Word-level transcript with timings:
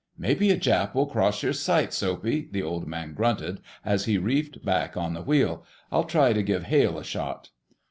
"Maybe 0.17 0.49
a 0.49 0.57
Jap 0.57 0.95
will 0.95 1.05
cross 1.05 1.43
your 1.43 1.53
sights, 1.53 1.97
Soapy!" 1.97 2.49
the 2.51 2.63
Old 2.63 2.87
Man 2.87 3.13
grunted, 3.13 3.59
as 3.85 4.05
he 4.05 4.17
reefed 4.17 4.65
back 4.65 4.97
on 4.97 5.13
the 5.13 5.21
wheel. 5.21 5.63
"I'll 5.91 6.05
try 6.05 6.33
to 6.33 6.41
give 6.41 6.63
Hale 6.63 6.97
a 6.97 7.03
shot." 7.03 7.51